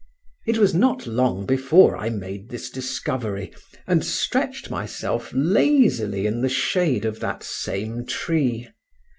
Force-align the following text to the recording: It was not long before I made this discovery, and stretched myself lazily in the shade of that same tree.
It 0.47 0.57
was 0.57 0.73
not 0.73 1.05
long 1.05 1.45
before 1.45 1.95
I 1.95 2.09
made 2.09 2.49
this 2.49 2.71
discovery, 2.71 3.53
and 3.85 4.03
stretched 4.03 4.71
myself 4.71 5.31
lazily 5.31 6.25
in 6.25 6.41
the 6.41 6.49
shade 6.49 7.05
of 7.05 7.19
that 7.19 7.43
same 7.43 8.07
tree. 8.07 8.67